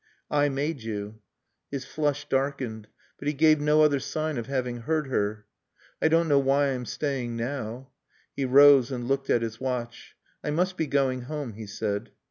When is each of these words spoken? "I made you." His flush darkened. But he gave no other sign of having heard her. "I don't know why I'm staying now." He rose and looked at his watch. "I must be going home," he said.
"I 0.31 0.49
made 0.49 0.81
you." 0.81 1.19
His 1.69 1.85
flush 1.85 2.27
darkened. 2.27 2.87
But 3.19 3.27
he 3.27 3.35
gave 3.35 3.59
no 3.61 3.83
other 3.83 3.99
sign 3.99 4.39
of 4.39 4.47
having 4.47 4.77
heard 4.77 5.05
her. 5.09 5.45
"I 6.01 6.07
don't 6.07 6.27
know 6.27 6.39
why 6.39 6.69
I'm 6.69 6.85
staying 6.87 7.35
now." 7.35 7.91
He 8.35 8.45
rose 8.45 8.91
and 8.91 9.07
looked 9.07 9.29
at 9.29 9.43
his 9.43 9.59
watch. 9.59 10.15
"I 10.43 10.49
must 10.49 10.75
be 10.75 10.87
going 10.87 11.21
home," 11.29 11.53
he 11.53 11.67
said. 11.67 12.09